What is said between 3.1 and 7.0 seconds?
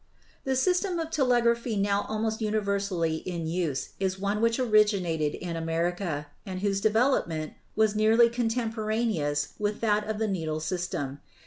in use is one which originated in America, and whose de